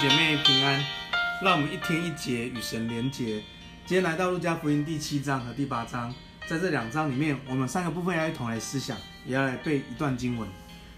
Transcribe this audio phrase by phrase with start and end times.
[0.00, 0.80] 姐妹平安，
[1.42, 3.42] 让我们一天一节与神连结。
[3.84, 6.14] 今天来到路加福音第七章和第八章，
[6.48, 8.96] 在这两章里面，我们三个部分要一同来思想，
[9.26, 10.48] 也要来背一段经文。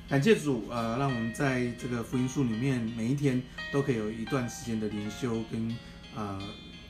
[0.07, 5.75] 感谢主，呃，让我们在这个福音书里面，每一天都可以有一段时间的灵修跟
[6.15, 6.39] 呃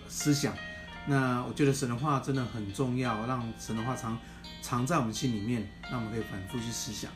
[0.08, 0.52] 思想。
[1.06, 4.18] 那我觉得神的话真的很重要，让神的话常
[4.62, 7.08] 常在我们心里面，让我们可以反复去思想。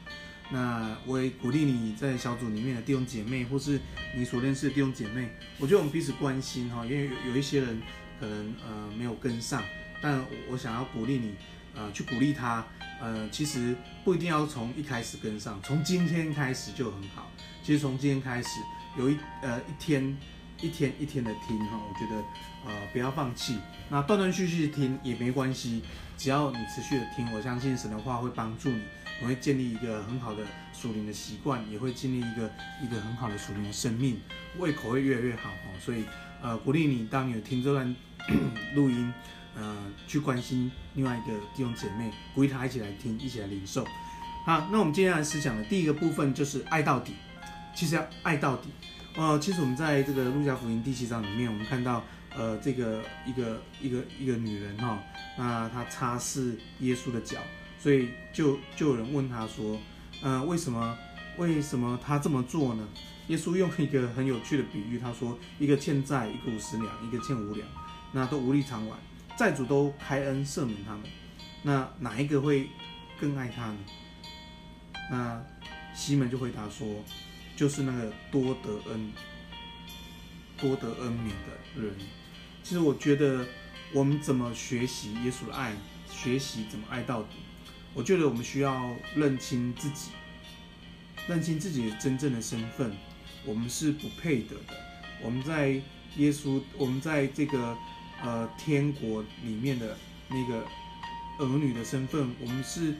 [0.50, 3.80] 那我也鼓励你在小组里面的弟兄姐妹，或是
[4.14, 7.80] 你所认识的弟兄姐妹，我觉得我们彼此关心哈，因为有有一些人
[8.20, 9.62] 可能呃没有跟上，
[10.02, 11.34] 但我想要鼓励你，
[11.74, 12.64] 呃，去鼓励他，
[13.00, 17.30] 呃，其实不一定要从一开始跟上，从今天开始就很好。
[17.62, 18.48] 其实从今天开始，
[18.98, 20.16] 有一呃一天
[20.60, 22.22] 一天一天的听哈，我觉得
[22.66, 25.82] 呃不要放弃，那断断续续听也没关系，
[26.18, 28.82] 只要你持续的听，我相信神的话会帮助你。
[29.22, 32.50] 我会建立一个很好的属灵的习惯，也会建立一个
[32.82, 34.20] 一个很好的属灵的生命，
[34.58, 35.70] 胃口会越来越好哦。
[35.80, 36.04] 所以，
[36.42, 37.94] 呃，鼓励你，当你有听这段
[38.74, 39.12] 录音，
[39.56, 43.86] 呃，去关心另外一个弟兄姐妹，鼓励他一起来听，一起来领受。
[44.44, 47.14] 好，那我们接下来思想的第一个部分就是爱到底。
[47.74, 48.68] 其实要爱到底。
[49.16, 52.04] 呃，其实我们在这个路加福音第七章里面，我们看到，
[52.36, 54.98] 呃，这个一个一个一个女人哈、哦，
[55.38, 57.38] 那她擦拭耶稣的脚。
[57.84, 59.78] 所以就就有人问他说，
[60.22, 60.96] 呃，为什么
[61.36, 62.88] 为什么他这么做呢？
[63.28, 67.68] 耶稣用一个很有趣的比喻，他说，一个欠债一个五十两，一个欠五两，
[68.12, 68.96] 那都无力偿还，
[69.36, 71.02] 债主都开恩赦免他们，
[71.62, 72.70] 那哪一个会
[73.20, 73.76] 更爱他呢？
[75.10, 75.44] 那
[75.94, 77.04] 西门就回答说，
[77.54, 79.12] 就是那个多得恩
[80.58, 81.94] 多得恩免的人。
[82.62, 83.46] 其实我觉得
[83.92, 85.76] 我们怎么学习耶稣的爱，
[86.08, 87.36] 学习怎么爱到底。
[87.94, 90.10] 我觉得我们需要认清自己，
[91.28, 92.92] 认清自己真正的身份。
[93.46, 94.74] 我们是不配得的。
[95.22, 95.68] 我们在
[96.16, 97.76] 耶稣，我们在这个
[98.20, 99.96] 呃天国里面的
[100.28, 100.66] 那个
[101.38, 102.94] 儿女的身份，我们是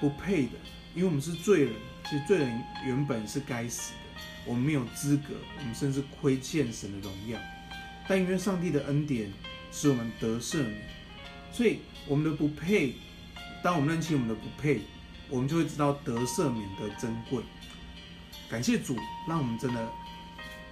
[0.00, 0.58] 不配的，
[0.96, 1.72] 因为我们是罪人。
[2.10, 7.38] 其实罪人原本是该死的，我们没有资格，我们甚至亏欠神的荣耀。
[8.08, 9.30] 但因为上帝的恩典
[9.70, 10.82] 使我们得赦免，
[11.52, 12.96] 所以我们的不配。
[13.62, 14.82] 当我们认清我们的不配，
[15.28, 17.42] 我们就会知道得赦免的珍贵。
[18.50, 18.96] 感谢主，
[19.28, 19.88] 让我们真的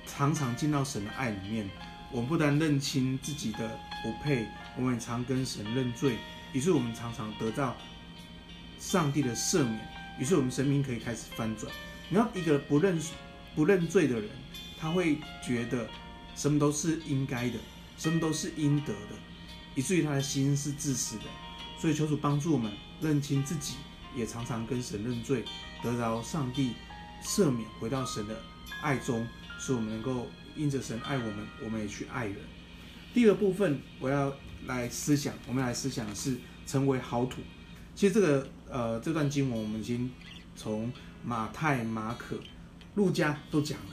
[0.06, 1.70] 常常进到神的爱里面。
[2.10, 6.16] 我们不但认清自己的不配，我们也常跟神认罪，
[6.52, 7.76] 于是我们常常得到
[8.80, 9.80] 上帝的赦免。
[10.18, 11.72] 于是我们生命可以开始翻转。
[12.08, 13.00] 你要一个不认
[13.54, 14.28] 不认罪的人，
[14.78, 15.88] 他会觉得
[16.34, 17.56] 什么都是应该的，
[17.96, 19.16] 什么都是应得的，
[19.76, 21.24] 以至于他的心是自私的。
[21.80, 22.70] 所以求主帮助我们
[23.00, 23.76] 认清自己，
[24.14, 25.42] 也常常跟神认罪，
[25.82, 26.72] 得着上帝
[27.24, 28.38] 赦免，回到神的
[28.82, 29.26] 爱中，
[29.58, 32.36] 使我们能够因着神爱我们，我们也去爱人。
[33.14, 34.30] 第二部分，我要
[34.66, 36.36] 来思想，我们来思想的是
[36.66, 37.40] 成为好土。
[37.94, 40.10] 其实这个呃这段经文，我们已经
[40.54, 40.92] 从
[41.24, 42.38] 马太、马可、
[42.94, 43.86] 路加都讲了，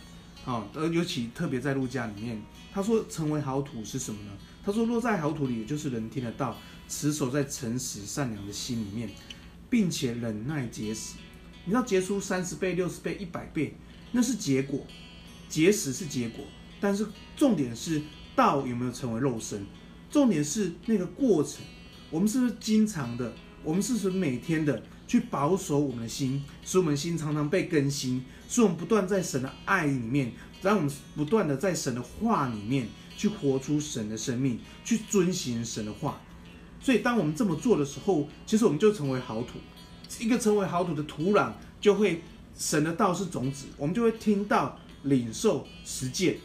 [0.43, 2.41] 好，而尤其特别在路加里面，
[2.73, 4.31] 他说成为好土是什么呢？
[4.65, 6.57] 他说落在好土里，就是人听得到。
[6.87, 9.09] 持守在诚实善良的心里面，
[9.69, 11.15] 并且忍耐结实。
[11.65, 13.75] 你知道结出三十倍、六十倍、一百倍，
[14.13, 14.79] 那是结果；
[15.49, 16.45] 结实是结果。
[16.79, 17.05] 但是
[17.35, 18.01] 重点是
[18.35, 19.65] 道有没有成为肉身？
[20.09, 21.61] 重点是那个过程。
[22.09, 23.33] 我们是不是经常的？
[23.63, 30.31] 我们是不是每天的去保守我们的心，使我们心常常被更新，使我们不断在神的爱里面，
[30.61, 32.87] 让我们不断的在神的话里面
[33.17, 36.21] 去活出神的生命，去遵行神的话。
[36.79, 39.59] 所以，当我们这么做的时候，其实我们就成为好土。
[40.19, 41.51] 一个成为好土的土壤，
[41.81, 42.21] 就会
[42.57, 46.37] 神的道是种子，我们就会听到、领受、实践，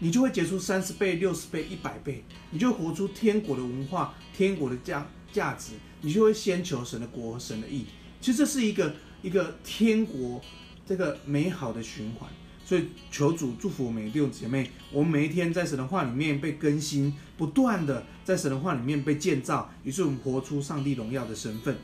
[0.00, 7.84] 你就会结出三十倍、六十倍、一百倍，你就活出天国的文化、天国的价价值，你就会先求神的国和神的义。
[8.20, 10.40] 其实这是一个一个天国
[10.84, 12.28] 这个美好的循环。
[12.66, 21.78] 所以求主祝福我们弟兄姐妹，我们每一天在神的话里面被更新，不断的在神的话里面被建造，于是我们活出上帝荣耀的身份。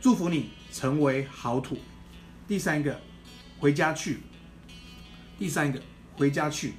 [0.00, 1.78] 祝福你成为好土。
[2.48, 3.00] 第三个，
[3.60, 4.18] 回家去。
[5.38, 5.80] 第三个，
[6.16, 6.72] 回家去。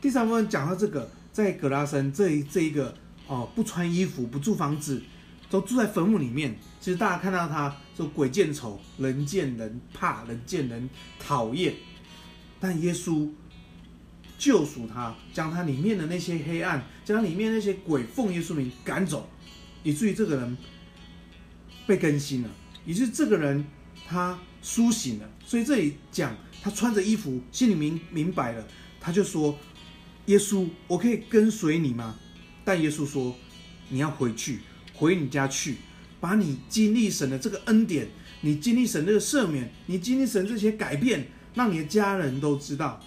[0.00, 2.94] 第三部分讲到这个，在葛拉森这一这一个
[3.26, 5.02] 哦，不穿衣服，不住房子，
[5.50, 6.56] 都住在坟墓里面。
[6.80, 10.88] 其实大家看到他说鬼见愁，人见人怕，人见人
[11.18, 11.74] 讨厌。
[12.58, 13.28] 但耶稣
[14.38, 19.28] 救赎他，将他里面的那些黑暗，将里面那些鬼奉耶稣名赶走，
[19.82, 20.56] 以至于这个人
[21.86, 22.50] 被更新了，
[22.84, 23.64] 以至于这个人
[24.06, 25.30] 他苏醒了。
[25.44, 28.66] 所以这里讲他穿着衣服，心里明明白了，
[29.00, 29.56] 他就说
[30.26, 32.18] ：“耶稣，我可以跟随你吗？”
[32.64, 33.36] 但耶稣说
[33.88, 34.60] ：“你要回去，
[34.92, 35.76] 回你家去，
[36.18, 38.08] 把你经历神的这个恩典，
[38.40, 43.00] 你经历神这个赦免，你经历神这些改变，让你的家人都知道。”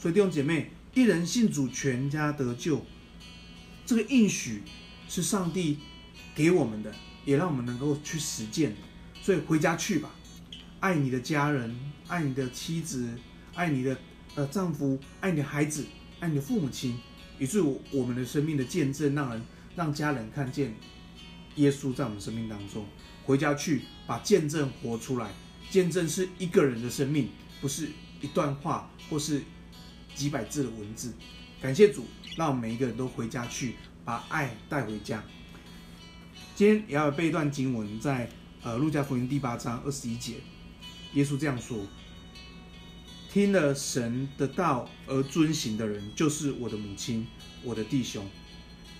[0.00, 2.82] 所以弟兄姐妹，一人信主，全家得救，
[3.84, 4.62] 这个应许
[5.08, 5.78] 是上帝
[6.34, 6.94] 给我们的，
[7.26, 8.74] 也让我们能够去实践。
[9.20, 10.14] 所以回家去吧，
[10.80, 13.08] 爱你的家人，爱你的妻子，
[13.54, 13.98] 爱你的
[14.34, 15.84] 呃丈夫，爱你的孩子，
[16.20, 16.98] 爱你的父母亲。
[17.38, 19.42] 以至于我们的生命的见证，让人
[19.74, 20.74] 让家人看见
[21.56, 22.86] 耶稣在我们生命当中。
[23.24, 25.30] 回家去把见证活出来，
[25.68, 27.28] 见证是一个人的生命，
[27.60, 29.42] 不是一段话或是
[30.14, 31.12] 几百字的文字。
[31.60, 32.04] 感谢主，
[32.36, 35.22] 让我们每一个人都回家去，把爱带回家。
[36.54, 38.30] 今天也要背一段经文，在
[38.62, 40.34] 呃路加福音第八章二十一节，
[41.14, 41.78] 耶稣这样说。
[43.32, 47.26] 听了神的道而遵行的人，就是我的母亲，
[47.62, 48.26] 我的弟兄。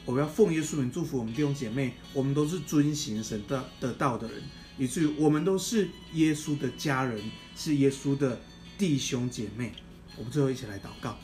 [0.04, 4.42] 我们要奉耶稣名祝福我们弟兄姐妹，我们都是遵行神的的道的人，
[4.78, 7.20] 以至于我们都是耶稣的家人，
[7.54, 8.40] 是耶稣的
[8.76, 9.72] 弟兄姐妹。
[10.16, 11.18] 我们最后一起来祷告。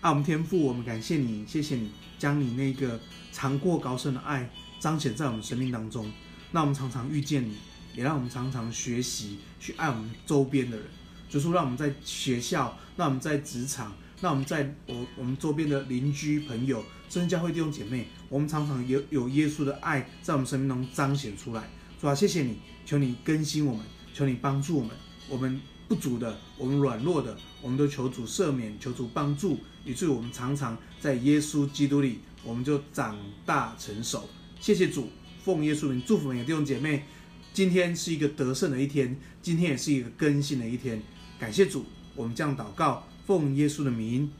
[0.00, 2.98] 啊，我们天父，我们感谢你，谢谢你将你那个
[3.32, 6.10] 长过高深的爱彰显在我们生命当中，
[6.52, 7.56] 让我们常常遇见你，
[7.94, 10.86] 也让我们常常学习去爱我们周边的人。
[11.28, 21.68] 就是让我们在学校，让我们在职场，让我们在我我们周边的邻居朋友，甚至教会弟兄姐妹，我们常常有有耶稣的爱在我们生命中彰显出来。
[22.00, 22.56] 主啊，谢谢你，
[22.86, 24.90] 求你更新我们，求你帮助我们，
[25.28, 34.26] 我们不足的，我们软弱的，我们都求主赦免，求主帮助，以至于我们常常在耶稣基督里，我们就长大成熟。
[34.62, 35.10] 谢谢主，
[35.44, 37.04] 奉耶稣名祝福每个弟兄姐妹，
[37.52, 41.02] 今天是一个得胜的一天，今天也是一个更新的一天。
[41.38, 41.84] 感谢主，
[42.16, 44.30] 我们这样祷告，奉耶稣的名，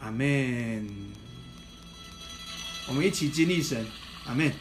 [0.00, 0.86] 阿门。
[2.88, 3.86] 我们一起经历神，
[4.26, 4.52] 阿门。